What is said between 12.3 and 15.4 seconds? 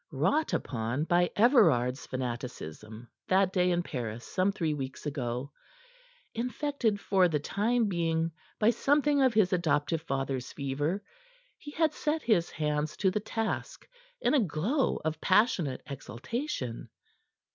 hands to the task in a glow of